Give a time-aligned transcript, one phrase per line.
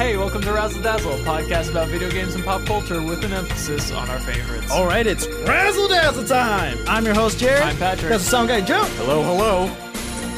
[0.00, 3.34] Hey, welcome to Razzle Dazzle, a podcast about video games and pop culture with an
[3.34, 4.70] emphasis on our favorites.
[4.72, 6.78] All right, it's Razzle Dazzle time.
[6.88, 7.62] I'm your host, Jared.
[7.62, 8.08] I'm Patrick.
[8.08, 8.82] That's the sound guy, Joe.
[8.96, 9.66] Hello, hello.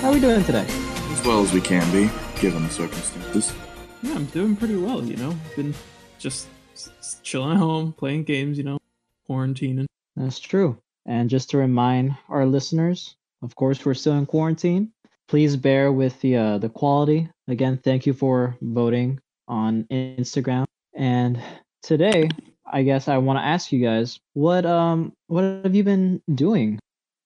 [0.01, 0.67] How are we doing today?
[1.13, 3.55] as well as we can be, given the circumstances.
[4.03, 5.33] Yeah, I'm doing pretty well, you know.
[5.55, 5.73] Been
[6.19, 8.79] just s- s- chilling at home, playing games, you know,
[9.31, 9.87] quarantining.
[10.17, 10.77] That's true.
[11.07, 14.91] And just to remind our listeners, of course, we're still in quarantine.
[15.29, 17.29] Please bear with the uh, the quality.
[17.47, 19.21] Again, thank you for voting
[19.53, 20.65] on Instagram.
[20.95, 21.39] And
[21.83, 22.31] today,
[22.67, 26.79] I guess I want to ask you guys, what um what have you been doing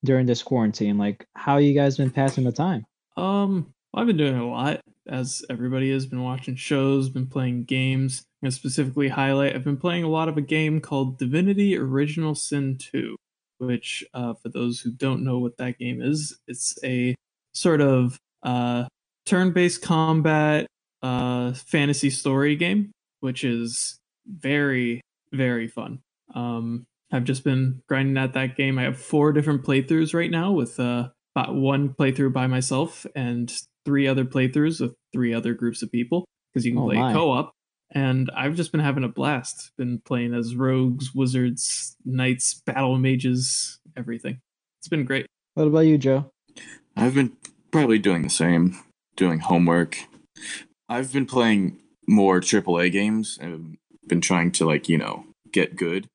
[0.05, 0.99] during this quarantine?
[0.99, 2.85] Like, how you guys been passing the time?
[3.17, 8.25] Um, I've been doing a lot, as everybody has been watching shows, been playing games.
[8.43, 9.55] I'm specifically highlight.
[9.55, 13.17] I've been playing a lot of a game called Divinity: Original Sin 2,
[13.59, 17.15] which, uh, for those who don't know what that game is, it's a
[17.55, 18.87] sort of uh,
[19.25, 20.67] turn-based combat
[21.03, 25.01] uh, fantasy story game, which is very,
[25.33, 26.01] very fun.
[26.35, 28.79] Um, I've just been grinding at that game.
[28.79, 33.53] I have four different playthroughs right now with uh, about one playthrough by myself and
[33.85, 37.13] three other playthroughs with three other groups of people because you can Oh play my.
[37.13, 37.53] co-op.
[37.93, 39.71] And I've just been having a blast.
[39.79, 44.41] Been playing as rogues, wizards, knights, battle mages, everything.
[44.81, 45.27] It's been great.
[45.55, 46.31] What about you, Joe?
[46.97, 47.37] I've been
[47.71, 48.77] probably doing the same,
[49.15, 49.99] doing homework.
[50.89, 56.09] I've been playing more AAA games and been trying to like, you know, get good.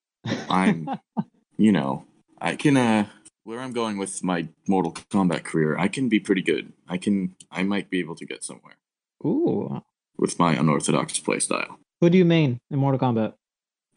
[0.50, 0.90] I'm
[1.58, 2.06] you know,
[2.40, 3.08] I can uh
[3.44, 6.74] where I'm going with my Mortal Kombat career, I can be pretty good.
[6.88, 8.78] I can I might be able to get somewhere
[9.26, 9.82] Ooh,
[10.18, 11.76] with my unorthodox playstyle.
[12.00, 13.34] who do you main in Mortal Kombat?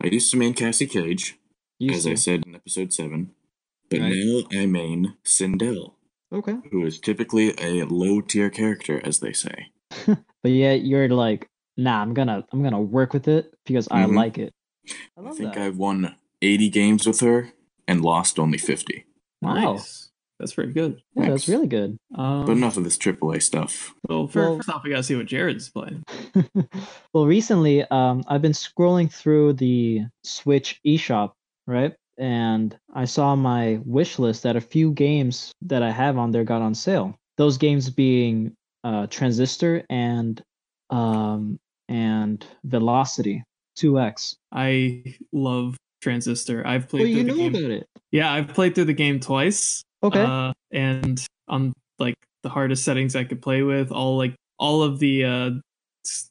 [0.02, 1.36] I used to main Cassie Cage,
[1.78, 3.30] You as I said in episode seven.
[3.91, 4.12] But Right.
[4.14, 5.92] now I main Sindel.
[6.33, 6.56] Okay.
[6.72, 9.69] who is typically a low tier character, as they say.
[10.45, 14.14] But yet you're like, nah, I'm gonna I'm gonna work with it because I Mhm.
[14.14, 14.53] like it.
[15.19, 15.59] I I, think that.
[15.62, 17.51] I've won 80 games with her
[17.89, 19.05] and lost only 50.
[19.42, 19.55] Wow.
[19.55, 20.11] Nice.
[20.39, 21.01] That's pretty good.
[21.14, 21.96] Yeah, that's really good.
[22.14, 23.95] Um, But enough of this AAA stuff.
[24.08, 26.02] well, first, Well- first off, we gotta see what Jared's playing.
[27.14, 31.33] well, recently, um, I've been scrolling through the Switch eShop,
[31.67, 31.95] right?
[32.18, 36.45] And I saw my wish list that a few games that I have on there
[36.45, 37.17] got on sale.
[37.39, 40.40] Those games being uh, Transistor and
[40.90, 41.58] um,
[41.89, 43.42] and Velocity
[43.78, 44.36] 2X.
[44.52, 46.67] I love Transistor.
[46.67, 47.55] I've played Well, through you the know game.
[47.55, 47.86] about it.
[48.12, 49.83] Yeah, I've played through the game twice.
[50.02, 50.23] Okay.
[50.23, 54.98] Uh, and on like the hardest settings I could play with, all like all of
[55.00, 55.50] the uh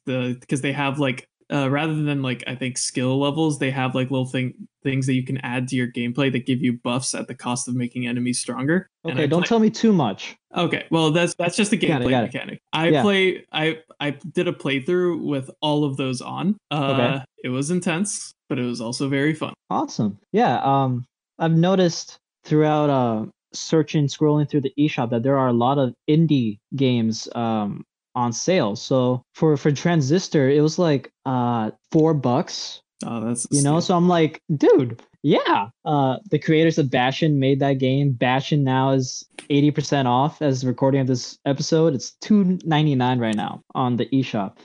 [0.05, 3.95] the because they have like uh rather than like I think skill levels, they have
[3.95, 7.15] like little thing things that you can add to your gameplay that give you buffs
[7.15, 8.89] at the cost of making enemies stronger.
[9.05, 10.35] Okay, don't play- tell me too much.
[10.55, 12.33] Okay, well that's that's just a Got it, gameplay got it.
[12.33, 12.59] mechanic.
[12.73, 13.01] I Yeah.
[13.01, 16.57] play I I did a playthrough with all of those on.
[16.71, 17.23] Uh Okay.
[17.45, 19.53] it was intense, but it was also very fun.
[19.69, 20.19] Awesome.
[20.31, 20.59] Yeah.
[20.63, 21.05] Um,
[21.39, 23.25] I've noticed throughout uh
[23.55, 27.83] searching, scrolling through the eShop that there are a lot of indie games um
[28.15, 28.75] on sale.
[28.75, 32.81] So for for Transistor, it was like uh four bucks.
[33.05, 33.81] Oh, that's You know, steal.
[33.81, 35.69] so I'm like, dude, yeah.
[35.85, 38.11] Uh, the creators of Bastion made that game.
[38.13, 41.93] Bastion now is 80% off as recording of this episode.
[41.95, 44.57] It's 2.99 right now on the eShop,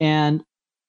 [0.00, 0.42] and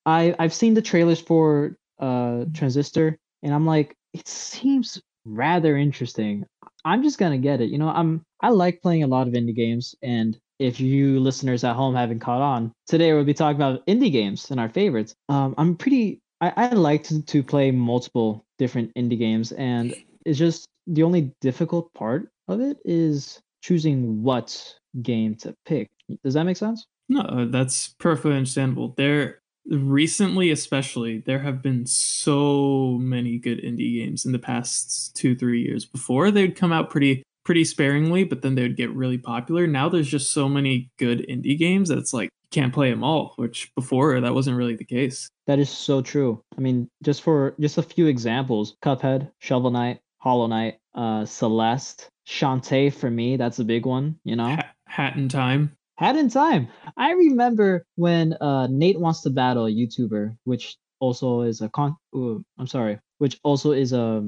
[0.05, 6.45] I I've seen the trailers for uh Transistor, and I'm like, it seems rather interesting.
[6.85, 7.69] I'm just gonna get it.
[7.69, 11.63] You know, I'm I like playing a lot of indie games, and if you listeners
[11.63, 15.13] at home haven't caught on, today we'll be talking about indie games and our favorites.
[15.29, 16.19] Um, I'm pretty.
[16.41, 19.95] I, I like to, to play multiple different indie games, and
[20.25, 25.89] it's just the only difficult part of it is choosing what game to pick.
[26.23, 26.85] Does that make sense?
[27.09, 28.93] No, uh, that's perfectly understandable.
[28.97, 35.35] There recently, especially, there have been so many good indie games in the past two,
[35.35, 35.85] three years.
[35.85, 39.67] Before they'd come out pretty pretty sparingly, but then they would get really popular.
[39.67, 43.03] Now there's just so many good indie games that it's like you can't play them
[43.03, 45.29] all, which before that wasn't really the case.
[45.47, 46.41] That is so true.
[46.57, 52.09] I mean, just for just a few examples: Cuphead, Shovel Knight, Hollow Knight, uh, Celeste,
[52.27, 52.93] Shantae.
[52.93, 54.19] For me, that's a big one.
[54.23, 55.71] You know, Ha- Hat in Time.
[55.97, 56.67] Hat in time.
[56.97, 61.95] I remember when uh, Nate wants to battle a YouTuber, which also is a con.
[62.13, 64.27] ooh, I'm sorry, which also is a,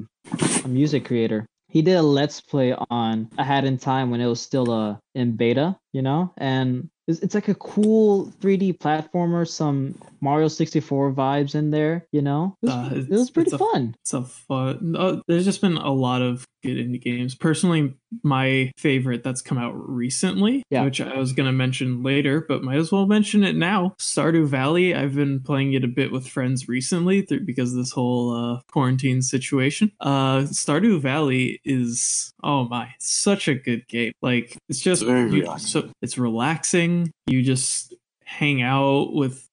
[0.64, 1.44] a music creator.
[1.68, 4.96] He did a let's play on A Hat in Time when it was still uh,
[5.14, 9.46] in beta, you know, and it's, it's like a cool 3D platformer.
[9.46, 12.06] Some Mario 64 vibes in there.
[12.12, 13.94] You know, it was, Uh, it was pretty it's a- fun.
[14.02, 14.96] It's a fun.
[14.98, 17.36] Uh, there's just been a lot of good indie games.
[17.36, 17.94] Personally,
[18.24, 20.84] my favorite that's come out recently, Yeah.
[20.84, 23.94] which I was gonna mention later, but might as well mention it now.
[24.00, 24.92] Stardew Valley.
[24.94, 28.60] I've been playing it a bit with friends recently through, because of this whole uh,
[28.72, 29.92] quarantine situation.
[30.00, 34.12] Uh, Stardew Valley is oh my, such a good game.
[34.22, 35.68] Like it's just It's very you- relaxing.
[35.82, 37.12] so it's relaxing.
[37.28, 37.94] You just
[38.24, 39.47] hang out with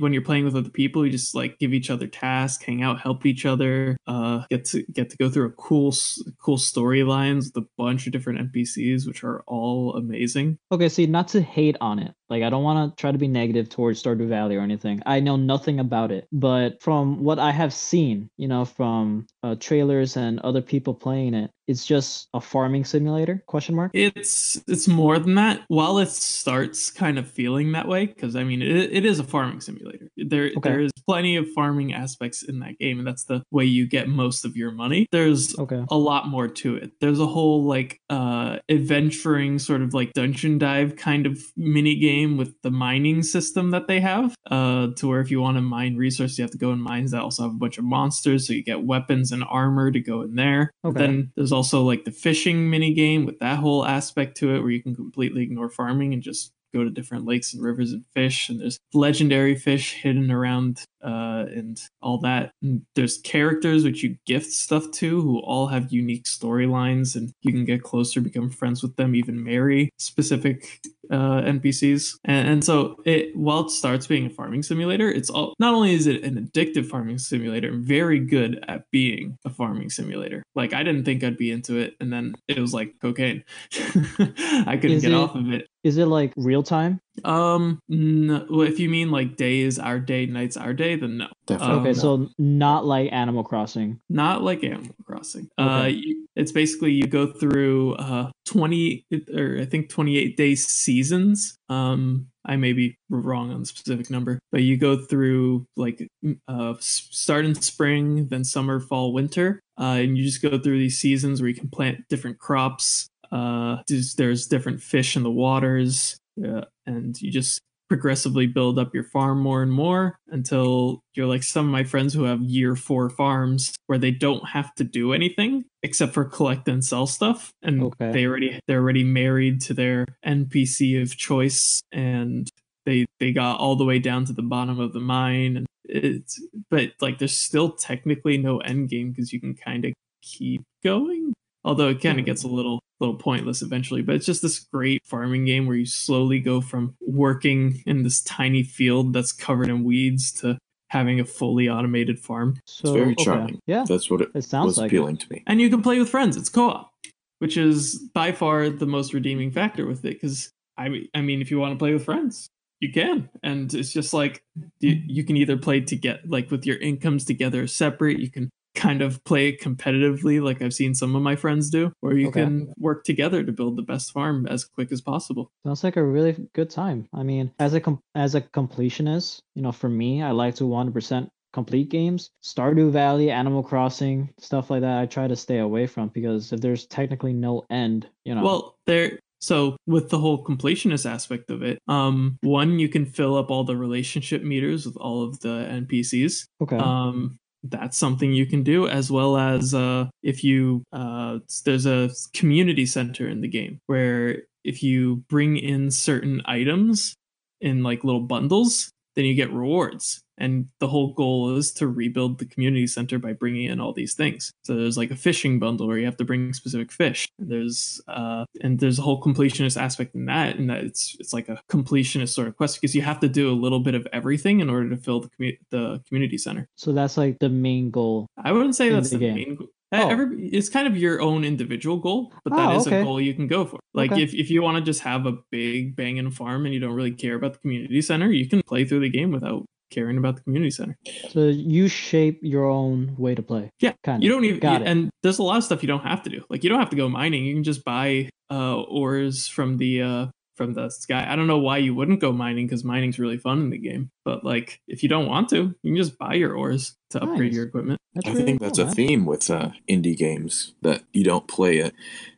[0.00, 3.00] when you're playing with other people you just like give each other tasks hang out
[3.00, 5.94] help each other uh get to get to go through a cool
[6.38, 11.28] cool storylines with a bunch of different npcs which are all amazing Okay, see, not
[11.28, 12.14] to hate on it.
[12.28, 15.02] Like, I don't want to try to be negative towards Stardew Valley or anything.
[15.04, 19.56] I know nothing about it, but from what I have seen, you know, from uh,
[19.58, 23.44] trailers and other people playing it, it's just a farming simulator?
[23.46, 23.92] Question mark.
[23.94, 28.42] it's it's more than that while it starts kind of feeling that way because i
[28.42, 29.69] mean it, it is a farming simulator
[30.16, 30.60] there Okay.
[30.70, 34.08] there is plenty of farming aspects in that game and that's the way you get
[34.08, 35.82] most of your money there's Okay.
[35.90, 36.92] a lot more to it.
[37.00, 42.36] There's a whole like uh adventuring sort of like dungeon dive kind of mini game
[42.36, 44.34] with the mining system that they have.
[44.50, 47.10] Uh to where if you want to mine resources, you have to go in mines
[47.12, 50.22] that also have a bunch of monsters, so you get weapons and armor to go
[50.22, 50.70] in there.
[50.84, 50.98] Okay.
[50.98, 54.70] Then there's also like the fishing mini game with that whole aspect to it where
[54.70, 58.48] you can completely ignore farming and just go to different lakes and rivers and fish
[58.48, 62.50] and there's legendary fish hidden around uh and all that.
[62.62, 67.52] And there's characters which you gift stuff to who all have unique storylines and you
[67.52, 70.80] can get closer become friends with them even marry specific
[71.10, 75.54] uh npcs and, and so it while it starts being a farming simulator it's all
[75.58, 80.42] not only is it an addictive farming simulator very good at being a farming simulator.
[80.54, 83.42] Like i didn't think i'd be into it and then it was like cocaine.
[84.18, 87.00] I couldn't Is get it- off of it Is it like real time?
[87.24, 91.26] um, no, well, if you mean like days our day, night's our day, then no,
[91.46, 91.74] Definitely.
[91.74, 94.00] Um, Okay, so not like Animal Crossing.
[94.08, 95.48] not like Animal Crossing.
[95.58, 99.04] Uh, you, it's basically you go through uh twenty
[99.34, 101.56] or I think twenty eight day seasons.
[101.68, 106.06] Um, I may be wrong on the specific number, but you go through like
[106.48, 110.98] uh start in spring, then summer, fall, winter, uh, and you just go through these
[110.98, 113.08] seasons where you can plant different crops.
[113.32, 117.60] Uh, there's, there's different fish in the waters, uh, and you just
[117.90, 122.14] progressively build up your farm more and more until you're like some of my friends
[122.14, 126.68] who have year four farms where they don't have to do anything except for collect
[126.68, 127.50] and sell stuff.
[127.62, 128.12] And Okay.
[128.12, 132.48] they already they're already married to their npc of choice and
[132.86, 135.56] they they got all the way down to the bottom of the mine.
[135.56, 136.40] And it's
[136.70, 139.92] but like there's still technically no end game because you can kind of
[140.22, 141.32] keep going
[141.64, 145.02] although it kind of gets a little little pointless eventually but it's just this great
[145.06, 149.82] farming game where you slowly go from working in this tiny field that's covered in
[149.84, 150.58] weeds to
[150.88, 153.24] having a fully automated farm So very okay.
[153.24, 153.60] charming.
[153.66, 154.86] Yeah, That's what it, it sounds was like.
[154.86, 154.96] it.
[154.96, 155.42] appealing to me.
[155.46, 156.90] and you can play with friends it's co-op
[157.38, 161.40] which is by far the most redeeming factor with it because I, mean- I mean
[161.40, 162.48] if you want to play with friends
[162.80, 164.42] you can and it's just like
[164.80, 168.50] you, you can either play to get like with your incomes together separate you can
[168.80, 172.42] kind of play competitively like i've seen some of my friends do where you Okay.
[172.44, 176.04] can work together to build the best farm as quick as possible Sounds like a
[176.04, 177.06] really good time.
[177.12, 180.64] I mean, as a com- as a completionist, you know, for me, I like to
[180.64, 182.30] 100% complete games.
[182.44, 184.98] Stardew Valley, Animal Crossing, stuff like that.
[185.02, 188.42] I try to stay away from because if there's technically no end, you know.
[188.44, 189.18] Well, there.
[189.42, 193.64] So with the whole completionist aspect of it, um, one you can fill up all
[193.64, 196.44] the relationship meters with all of the NPCs.
[196.62, 196.76] okay.
[196.76, 202.10] Um, that's something you can do, as well as uh, if you uh, there's a
[202.32, 207.14] community center in the game where if you bring in certain items
[207.60, 210.22] in like little bundles, then you get rewards.
[210.38, 214.14] And the whole goal is to rebuild the community center by bringing in all these
[214.14, 214.50] things.
[214.64, 217.28] So there's like a fishing bundle where you have to bring specific fish.
[217.38, 221.34] And there's uh, and there's a whole completionist aspect in that, and that it's it's
[221.34, 224.06] like a completionist sort of quest because you have to do a little bit of
[224.14, 226.68] everything in order to fill the commu- the community center.
[226.74, 228.26] so that's like the main goal.
[228.42, 229.68] I wouldn't say that's the the, main goal.
[229.92, 230.08] Oh.
[230.08, 233.00] Every, it's kind of your own individual goal, but that Oh, is okay.
[233.00, 233.80] a goal you can go for.
[233.94, 234.22] Like Okay.
[234.22, 237.10] if, if you want to just have a big banging farm and you don't really
[237.12, 240.42] care about the community center, you can play through the game without caring about the
[240.42, 240.96] community center.
[241.30, 243.70] So you shape your own way to play.
[243.80, 244.86] Yeah, kind You don't even Got it.
[244.88, 246.44] and there's a lot of stuff you don't have to do.
[246.48, 247.44] Like you don't have to go mining.
[247.44, 250.26] You can just buy uh ores from the uh
[250.60, 251.26] from the sky.
[251.26, 254.10] I don't know why you wouldn't go mining because mining's really fun in the game.
[254.26, 257.54] But like if you don't want to, you can just buy your ores to upgrade
[257.54, 257.98] your equipment.
[258.14, 261.48] That's I really think that's cool, a theme with uh, indie games that you don't
[261.48, 261.94] play it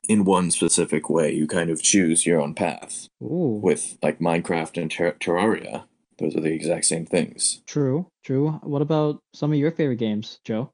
[0.09, 1.33] in one specific way.
[1.33, 3.09] You kind of choose your own path.
[3.21, 3.59] Ooh.
[3.61, 5.85] With like Minecraft and Ter- Terraria,
[6.19, 7.63] Those are the exact same things.
[7.67, 8.53] True, true.
[8.63, 10.71] What about some of your favorite games, Joe?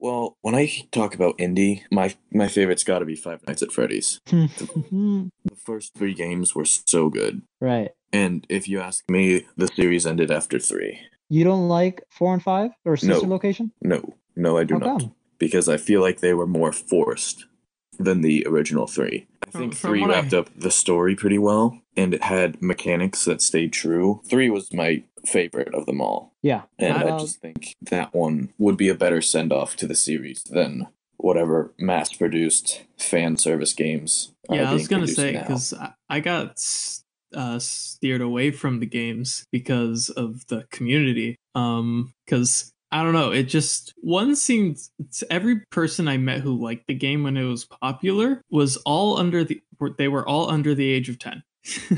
[0.00, 3.72] Well, when I talk about indie, my my favorite's got to be Five Nights at
[3.72, 4.20] Freddy's.
[4.30, 7.90] The first three games were so good, right.
[8.12, 10.98] and if you ask me, the series ended after three.
[11.28, 13.32] You don't like four and five or sister No.
[13.32, 13.72] location?
[13.82, 15.14] No, no, I do How not, come?
[15.38, 17.44] because I feel like they were more forced
[17.98, 19.26] than the original three.
[19.46, 22.62] I think from three what I- wrapped up the story pretty well, and it had
[22.62, 24.20] mechanics that stayed true.
[24.30, 26.34] Three was my favorite of them all.
[26.42, 26.62] Yeah.
[26.78, 29.94] And What I just think that one would be a better send off to the
[29.94, 34.32] series than whatever mass produced fan service games.
[34.48, 36.58] are Yeah, I was gonna say because I, I got
[37.34, 41.36] uh, steered away from the games because of the community.
[41.54, 44.78] Um, because I don't know, it just one seemed
[45.28, 49.44] every person I met who liked the game when it was popular was all under
[49.44, 49.60] the
[49.98, 51.42] they were all under the age of ten.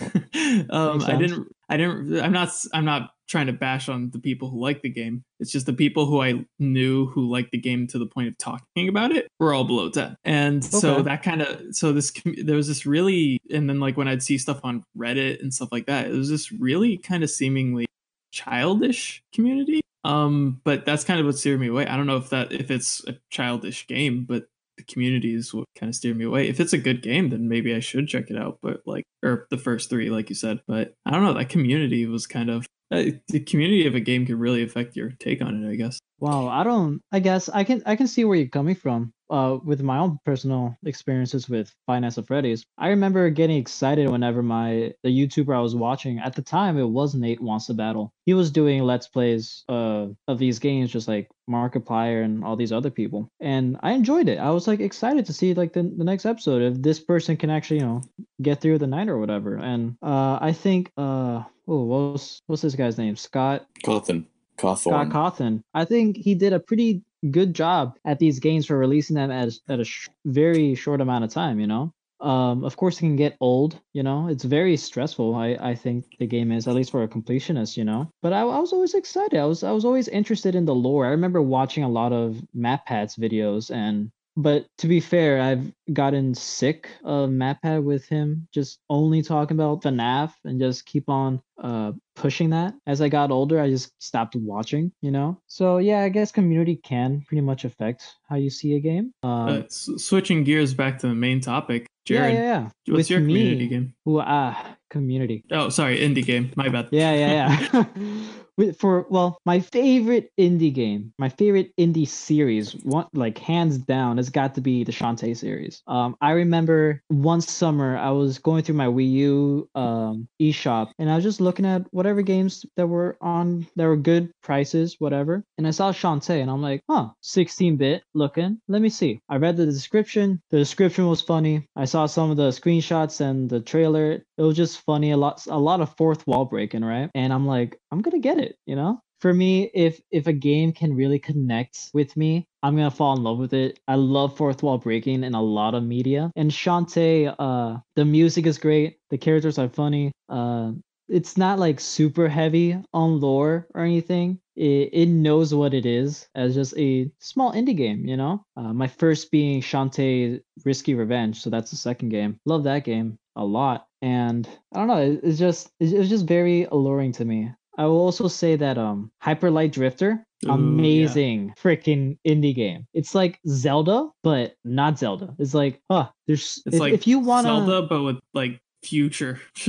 [0.70, 1.48] um, I didn't.
[1.68, 2.20] I didn't.
[2.20, 2.50] I'm not.
[2.72, 5.22] I'm not trying to bash on the people who like the game.
[5.38, 8.36] It's just the people who I knew who liked the game to the point of
[8.36, 11.74] talking about it were all below ten, and so that kind of.
[11.74, 15.40] So this there was this really, and then like when I'd see stuff on Reddit
[15.40, 17.86] and stuff like that, it was this really kind of seemingly
[18.32, 19.80] childish community.
[20.04, 21.86] Um, but that's kind of what steered me away.
[21.86, 24.46] I don't know if that if it's a childish game, but
[24.76, 26.48] the community is what kind of steered me away.
[26.48, 28.58] If it's a good game, then maybe I should check it out.
[28.62, 30.60] But like, or the first three, like you said.
[30.66, 31.34] But I don't know.
[31.34, 35.42] That community was kind of the community of a game can really affect your take
[35.42, 35.70] on it.
[35.70, 35.98] I guess.
[36.18, 37.00] Wow, I don't.
[37.12, 37.82] I guess I can.
[37.86, 39.12] I can see where you're coming from.
[39.30, 44.42] Uh, with my own personal experiences with Nights at Freddy's, I remember getting excited whenever
[44.42, 48.12] my the YouTuber I was watching at the time it was Nate Wants to Battle.
[48.26, 52.72] He was doing let's plays uh of these games, just like Markiplier and all these
[52.72, 54.38] other people, and I enjoyed it.
[54.38, 57.50] I was like excited to see like the the next episode if this person can
[57.50, 58.02] actually you know
[58.42, 59.54] get through the night or whatever.
[59.54, 64.26] And uh, I think uh oh what's what's this guy's name Scott Cawthon.
[64.58, 65.10] Scott Cawthorn.
[65.10, 65.62] Cawthon.
[65.72, 69.48] I think he did a pretty good job at these games for releasing them at
[69.48, 71.60] a, at a sh- very short amount of time.
[71.60, 73.78] You know, um, of course it can get old.
[73.92, 75.34] You know, it's very stressful.
[75.34, 77.76] I I think the game is at least for a completionist.
[77.76, 79.38] You know, but I, I was always excited.
[79.38, 81.06] I was I was always interested in the lore.
[81.06, 84.10] I remember watching a lot of map MatPat's videos and.
[84.42, 89.82] But to be fair, I've gotten sick of MatPat with him just only talking about
[89.82, 92.74] FNAF and just keep on uh pushing that.
[92.86, 95.40] As I got older, I just stopped watching, you know?
[95.46, 99.12] So yeah, I guess community can pretty much affect how you see a game.
[99.22, 102.34] Um, Uh, s- switching gears back to the main topic, yeah, Jared.
[102.34, 102.62] yeah, yeah.
[102.86, 103.94] What's With your community me- game?
[104.08, 105.44] Ooh, ah, community.
[105.50, 106.50] Oh, sorry, indie game.
[106.56, 106.88] My bad.
[106.92, 107.32] Yeah, yeah,
[107.72, 107.84] yeah.
[108.78, 114.30] For well, my favorite indie game, my favorite indie series, one like hands down, has
[114.30, 115.82] got to be the Shantae series.
[115.86, 121.10] Um, I remember one summer I was going through my Wii U um eShop and
[121.10, 125.44] I was just looking at whatever games that were on that were good prices, whatever,
[125.58, 128.60] and I saw Shantae and I'm like, huh, 16-bit looking.
[128.68, 129.20] Let me see.
[129.28, 130.40] I read the description.
[130.50, 131.66] The description was funny.
[131.76, 134.12] I saw some of the screenshots and the trailer.
[134.12, 135.12] It was just funny.
[135.12, 137.10] A lot, a lot of fourth wall breaking, right?
[137.14, 138.49] And I'm like, I'm gonna get it.
[138.66, 142.90] You know, for me, if if a game can really connect with me, I'm gonna
[142.90, 143.78] fall in love with it.
[143.88, 146.30] I love fourth wall breaking in a lot of media.
[146.36, 148.98] And Shantae, uh, the music is great.
[149.10, 150.12] The characters are funny.
[150.28, 150.72] Uh,
[151.08, 154.38] it's not like super heavy on lore or anything.
[154.56, 158.44] It, it knows what it is as just a small indie game, you know?
[158.56, 162.38] Uh, my first being Shantae Risky Revenge, so that's the second game.
[162.46, 163.86] Love that game a lot.
[164.02, 167.50] And I don't know, it, it's just it's just very alluring to me.
[167.80, 170.10] I will also say that um Hyper Light Drifter,
[170.44, 170.54] Ooh, yeah.
[170.54, 172.86] amazing freaking indie game.
[172.92, 175.34] It's like Zelda, but not Zelda.
[175.38, 179.40] It's like, huh, there's It's if, like if you want Zelda, but with like future.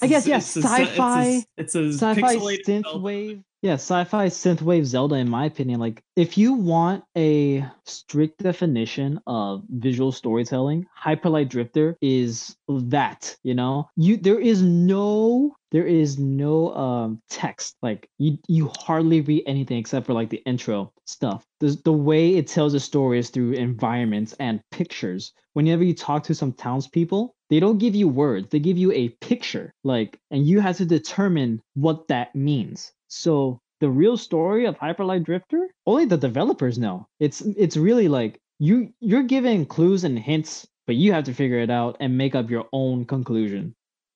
[0.00, 2.98] I guess, yeah, a- a- sci-fi- It's a, it's a sci-fi pixelated synth Zelda.
[2.98, 9.20] wave yeah sci-fi synthwave zelda in my opinion like if you want a strict definition
[9.26, 16.18] of visual storytelling hyperlight drifter is that you know you there is no there is
[16.18, 21.44] no um text like you you hardly read anything except for like the intro stuff.
[21.60, 25.32] The, the way it tells a story is through environments and pictures.
[25.52, 28.48] Whenever you talk to some townspeople they don't give you words.
[28.50, 32.92] They give you a picture like and you have to determine what that means.
[33.08, 37.06] So the real story of hyperlight drifter only the developers know.
[37.18, 41.60] It's it's really like you you're giving clues and hints but you have to figure
[41.60, 43.74] it out and make up your own conclusion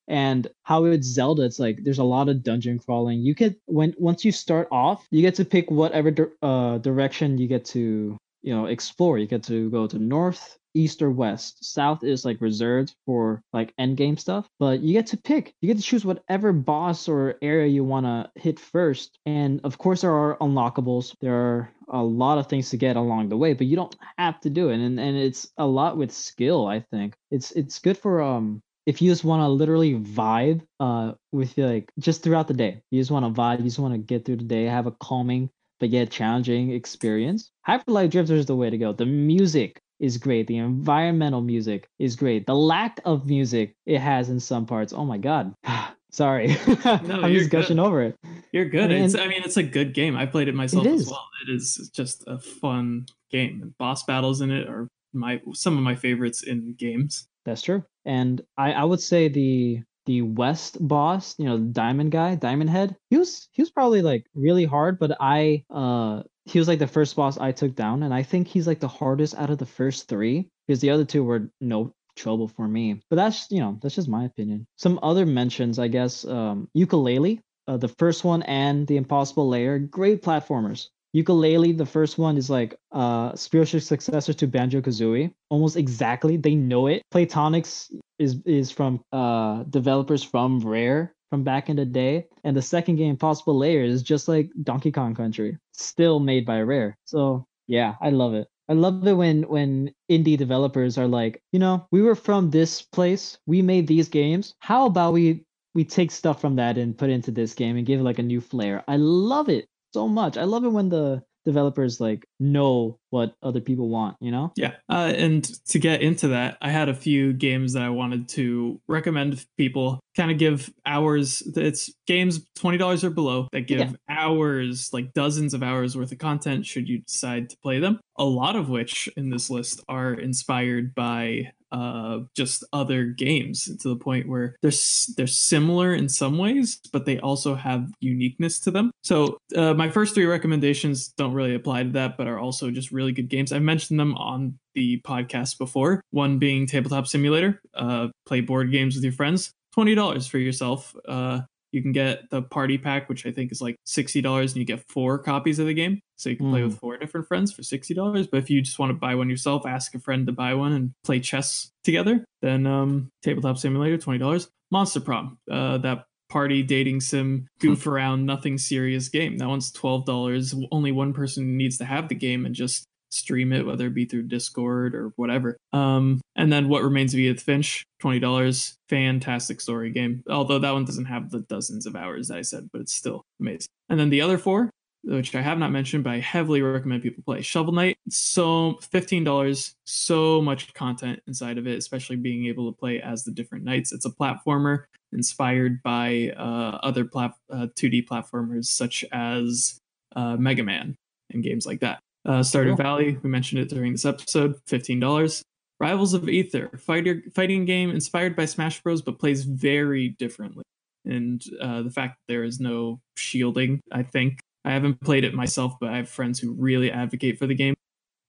[0.09, 3.95] and how it's zelda it's like there's a lot of dungeon crawling you could when
[3.99, 8.17] once you start off you get to pick whatever dir- uh, direction you get to
[8.45, 9.19] you know explore.
[9.19, 11.65] You get to go to north, east, or west.
[11.65, 15.55] South is like reserved for like end game stuff, but you get to pick.
[15.61, 19.19] You get to choose whatever boss or area you want to hit first.
[19.27, 21.17] And of course, there are unlockables.
[21.21, 24.39] There are a lot of things to get along the way, but you don't have
[24.43, 24.75] to do it.
[24.75, 26.67] And and it's a lot with skill.
[26.67, 31.13] I think it's it's good for um if you just want to literally vibe uh
[31.33, 33.99] with like just throughout the day you just want to vibe you just want to
[33.99, 35.49] get through the day have a calming
[35.81, 40.47] but yet challenging experience hyperlight drifter is the way to go the music is great
[40.47, 45.05] the environmental music is great the lack of music it has in some parts oh
[45.05, 45.55] my god
[46.11, 46.49] sorry
[46.85, 47.87] No, i'm just gushing good.
[47.87, 48.17] over it
[48.53, 48.93] You're good.
[48.93, 50.15] And- It's, I mean, it's a good game.
[50.17, 53.61] I played it myself as well it is just a fun game.
[53.63, 57.27] And boss battles in it are my some of my favorites in games.
[57.45, 57.83] That's true.
[58.05, 62.97] And I, I would say the the West boss, you know, Diamond guy, Diamond Head,
[63.11, 66.87] he was he was probably like really hard, but I uh he was like the
[66.87, 69.67] first boss I took down, and I think he's like the hardest out of the
[69.67, 73.01] first three because the other two were no trouble for me.
[73.11, 74.67] But that's you know that's just my opinion.
[74.77, 79.79] Some other mentions, I guess, um, Yooka-Laylee, uh, the first one and the Impossible Lair,
[79.79, 80.89] great platformers.
[81.15, 86.37] Yooka-Laylee, the first one is like uh spiritual successor to Banjo Kazooie, almost exactly.
[86.37, 87.03] They know it.
[87.13, 92.63] Playtonics is is from uh developers from Rare from back in the day, and the
[92.63, 96.97] second game, Possible Lair, is just like Donkey Kong Country, still made by Rare.
[97.07, 98.47] So yeah, I love it.
[98.69, 102.83] I love it when when indie developers are like, you know, we were from this
[102.83, 104.55] place, we made these games.
[104.61, 105.45] How about we
[105.75, 108.23] we take stuff from that and put into this game and give it like a
[108.23, 108.85] new flair.
[108.87, 110.37] I love it so much.
[110.37, 114.51] I love it when the developers like know what other people want, you know?
[114.57, 114.73] Yeah.
[114.89, 118.81] Uh, and to get into that, I had a few games that I wanted to
[118.89, 120.01] recommend people.
[120.17, 121.43] Kind of give hours.
[121.55, 123.93] It's games twenty dollars or below that give Yeah.
[124.09, 126.65] hours, like dozens of hours worth of content.
[126.67, 130.95] Should you decide to play them, a lot of which in this list are inspired
[130.95, 134.71] by uh, just other games to the point where they're
[135.17, 138.93] they're similar in some ways, but they also have uniqueness to them.
[139.03, 142.93] So uh, my first three recommendations don't really apply to that, but are also just
[142.93, 143.51] really good games.
[143.53, 146.01] I've mentioned them on the podcast before.
[146.11, 147.61] One being Tabletop Simulator.
[147.75, 149.51] Uh, play board games with your friends.
[149.73, 150.95] Twenty dollars for yourself.
[151.09, 151.41] Uh,
[151.75, 154.65] you can get the party pack, which I think is like sixty dollars, and you
[154.65, 156.67] get four copies of the game, so you can play Mm.
[156.69, 158.27] with four different friends for sixty dollars.
[158.27, 160.73] But if you just want to buy one yourself, ask a friend to buy one
[160.73, 164.49] and play chess together, then um, Tabletop Simulator, twenty dollars.
[164.71, 169.39] Monster Prom, uh, that party dating sim goof around nothing serious game.
[169.39, 170.55] That one's twelve dollars.
[170.73, 174.05] Only one person needs to have the game and just stream it, whether it be
[174.05, 175.57] through Discord or whatever.
[175.73, 178.75] Um, and then What Remains of Edith Finch, twenty dollars.
[178.89, 180.23] Fantastic story game.
[180.29, 183.23] Although that one doesn't have the dozens of hours that I said, but it's still
[183.41, 183.69] amazing.
[183.89, 184.71] And then the other four,
[185.05, 187.43] which I have not mentioned, but I heavily recommend people play.
[187.43, 192.79] Shovel Knight, so fifteen dollars, so much content inside of it, especially being able to
[192.79, 193.93] play as the different knights.
[193.93, 199.79] It's a platformer inspired by uh, other plat- uh, 2D platformers such as
[200.17, 200.97] uh, Mega Man
[201.31, 202.01] and games like that.
[202.27, 202.77] Uh, Stardew Cool.
[202.77, 205.43] Valley, we mentioned it during this episode, fifteen dollars.
[205.81, 210.63] Rivals of Aether, fighter fighting game inspired by Smash Bros, but plays very differently.
[211.05, 215.35] And uh, the fact that there is no shielding, I think I haven't played it
[215.35, 217.75] myself, but I have friends who really advocate for the game.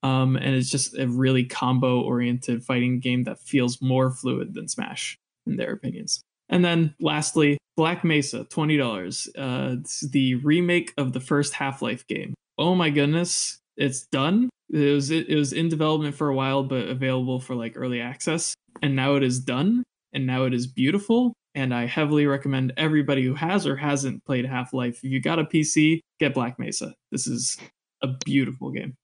[0.03, 4.67] Um, and it's just a really combo oriented fighting game that feels more fluid than
[4.67, 6.21] Smash, in their opinions.
[6.49, 9.27] And then lastly, Black Mesa, $20.
[9.37, 12.33] Uh, it's the remake of the first Half Life game.
[12.57, 14.49] Oh my goodness, it's done.
[14.69, 18.55] It was it, was in development for a while, but available for like early access,
[18.81, 19.83] and now it is done,
[20.13, 21.33] and now it is beautiful.
[21.53, 24.99] And I heavily recommend everybody who has or hasn't played Half Life.
[25.03, 26.93] If you got a PC, get Black Mesa.
[27.11, 27.57] This is
[28.01, 28.95] a beautiful game.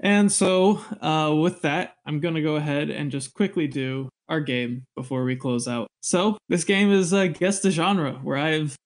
[0.00, 4.40] And so, uh, with that, I'm going to go ahead and just quickly do our
[4.40, 5.88] game before we close out.
[6.02, 8.76] So, this game is uh, Guess the Genre, where I've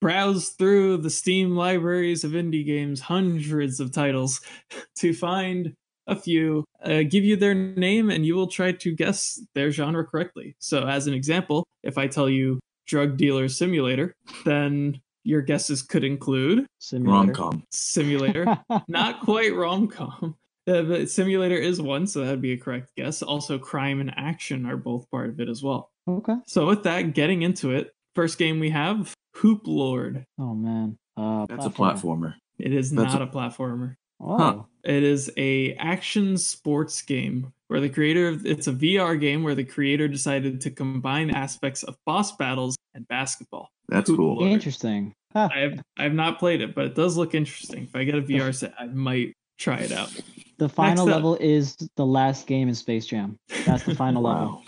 [0.00, 4.40] browsed through the Steam libraries of indie games, hundreds of titles,
[4.96, 5.74] to find
[6.06, 10.04] a few, uh, give you their name, and you will try to guess their genre
[10.04, 10.54] correctly.
[10.58, 16.04] So, as an example, if I tell you Drug Dealer Simulator, then your guesses could
[16.04, 17.32] include Simulator.
[17.32, 17.62] Rom com.
[17.70, 20.36] Simulator not quite rom com.
[20.66, 23.22] Uh, but simulator is one, so that'd be a correct guess.
[23.22, 25.90] Also, crime and action are both part of it as well.
[26.08, 26.36] okay.
[26.46, 30.24] So, with that, getting into it, first game we have Hoop Lord.
[30.38, 30.96] Oh man.
[31.16, 32.34] Uh, That's a platformer.
[32.58, 33.96] It is That's not a- a, platformer.
[34.20, 34.36] Oh.
[34.38, 34.62] Huh.
[34.84, 39.54] It is a action sports game where the creator of it's a VR game where
[39.54, 43.68] the creator decided to combine aspects of boss battles and basketball.
[43.88, 44.36] That's Hoop cool.
[44.38, 44.50] Lord.
[44.52, 45.14] Interesting.
[45.32, 45.48] Huh.
[45.54, 47.84] I have I have not played it, but it does look interesting.
[47.84, 50.10] If I get a VR set, I might try it out.
[50.58, 51.14] The final up.
[51.14, 53.36] level is the last game in Space Jam.
[53.66, 54.46] That's the final level.
[54.46, 54.62] Wow.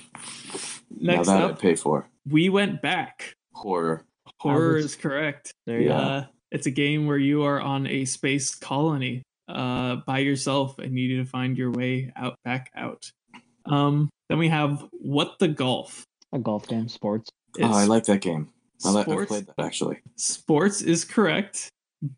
[0.98, 3.34] Now Next that up, I'd pay for we went back.
[3.54, 4.04] horror.
[4.52, 5.52] Horror was- is correct.
[5.66, 5.98] There you Yeah.
[5.98, 6.04] go.
[6.04, 10.98] Uh, it's a game where you are on a space colony uh, by yourself and
[10.98, 13.08] you need to find your way out back out.
[13.66, 16.04] Um, then we have What the Golf.
[16.32, 17.30] A golf game, sports.
[17.60, 18.48] oh, I like that game.
[18.84, 19.06] I like.
[19.08, 19.98] I've sports, played that actually.
[20.16, 21.68] sports is correct,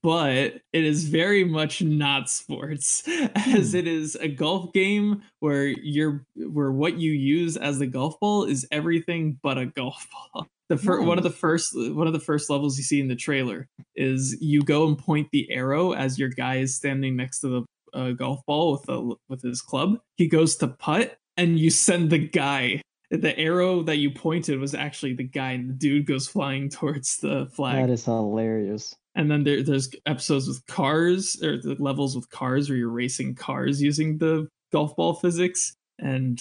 [0.02, 0.34] but
[0.72, 3.02] it is very much not sports,
[3.34, 3.76] as Hmm.
[3.76, 8.44] it is a golf game where you're where what you use as the golf ball
[8.44, 10.46] is everything but a golf ball.
[10.68, 13.16] The fir- one of the first one of the first levels you see in the
[13.16, 17.48] trailer is you go and point the arrow as your guy is standing next to
[17.48, 19.98] the uh, golf ball with a with his club.
[20.16, 22.82] He goes to putt, and you send the guy.
[23.10, 27.16] The arrow that you pointed was actually the guy, and the dude goes flying towards
[27.18, 27.76] the flag.
[27.76, 28.94] That is hilarious.
[29.14, 33.34] And then there, there's episodes with cars or the levels with cars where you're racing
[33.34, 36.40] cars using the golf ball physics and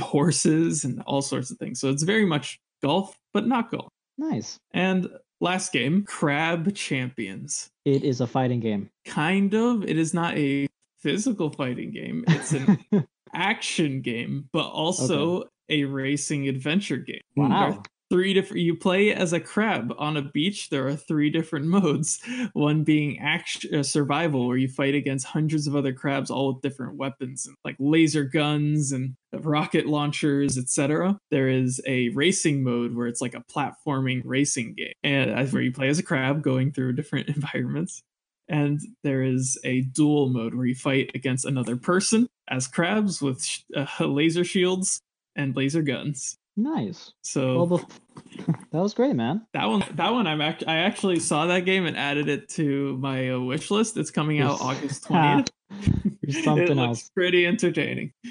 [0.00, 1.80] horses and all sorts of things.
[1.80, 3.70] So it's very much golf, but not.
[4.16, 4.58] Nice.
[4.72, 5.08] And
[5.40, 7.68] last game, Crab Champions.
[7.84, 8.88] It is a fighting game.
[9.04, 9.84] Kind of.
[9.84, 10.66] It is not a
[10.98, 12.24] physical fighting game.
[12.28, 12.78] It's an
[13.34, 17.20] action game, but also a racing adventure game.
[17.36, 17.82] Wow.
[18.10, 22.20] Three different you play as a crab on a beach there are three different modes.
[22.52, 26.62] One being action uh, survival where you fight against hundreds of other crabs all with
[26.62, 32.94] different weapons and like laser guns and rocket launchers etc there is a racing mode
[32.94, 36.42] where it's like a platforming racing game and that's where you play as a crab
[36.42, 38.02] going through different environments.
[38.48, 43.42] And there is a duel mode where you fight against another person as crabs with
[43.42, 45.00] sh- uh, laser shields
[45.34, 47.12] and laser guns Nice.
[47.22, 49.44] so Well, bef- that was great, man.
[49.54, 52.96] that one, that one, I'm act- I actually saw that game and added it to
[52.98, 53.96] my uh, wish list.
[53.96, 55.50] It's coming out August twentieth.
[56.22, 57.10] You're it something looks else.
[57.14, 58.12] pretty entertaining.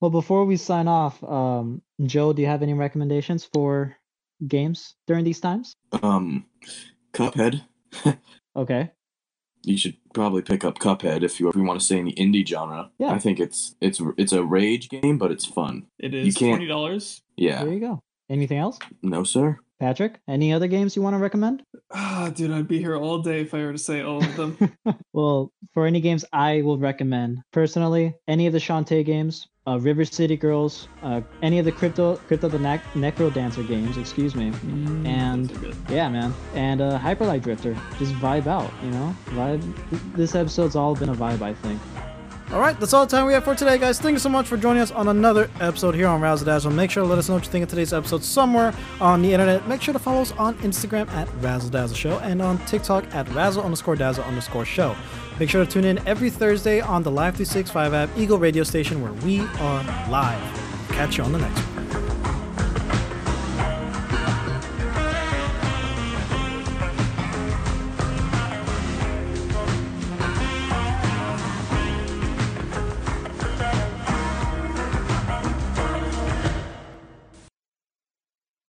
[0.00, 3.96] Well, before we sign off, um, Joe, do you have any recommendations for
[4.46, 5.74] games during these times?
[6.02, 6.46] Um,
[7.12, 7.62] Cuphead.
[8.56, 8.90] Okay.
[9.68, 12.12] You should probably pick up Cuphead if you if you want to stay in the
[12.14, 12.90] indie genre.
[12.98, 13.10] Yeah.
[13.10, 15.86] I think it's it's it's a rage game, but it's fun.
[15.98, 17.22] It is You can't- twenty dollars.
[17.36, 17.64] Yeah.
[17.64, 18.00] There you go.
[18.30, 18.78] Anything else?
[19.02, 19.58] No, sir.
[19.80, 21.62] Patrick, any other games you want to recommend?
[21.92, 24.58] Ah, dude, I'd be here all day if I were to say all of them.
[25.12, 30.04] well, for any games I will recommend personally, any of the Shantae games, uh, River
[30.04, 34.34] City Girls, uh, any of the Crypto Crypt of the Nec- Necro Dancer games, excuse
[34.34, 34.50] me.
[34.50, 35.76] Mm, And- those are good.
[35.90, 36.32] Yeah, man.
[36.54, 39.14] And uh, Hyperlight Drifter, just vibe out, you know?
[39.30, 39.62] Vibe.
[40.14, 41.80] This episode's all been a vibe, I think.
[42.50, 44.00] All right, that's all the time we have for today, guys.
[44.00, 46.70] Thank you so much for joining us on another episode here on Razzle Dazzle.
[46.70, 49.30] Make sure to let us know what you think of today's episode somewhere on the
[49.30, 49.68] internet.
[49.68, 53.28] Make sure to follow us on Instagram at Razzle Dazzle Show and on TikTok at
[53.34, 54.96] Razzle underscore Dazzle underscore Show.
[55.38, 59.02] Make sure to tune in every Thursday on the Live 365 app Eagle radio station
[59.02, 60.88] where we are live.
[60.88, 61.77] Catch you on the next one.